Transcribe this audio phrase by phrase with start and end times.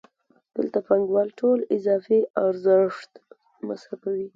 [0.55, 3.11] دلته پانګوال ټول اضافي ارزښت
[3.67, 4.27] مصرفوي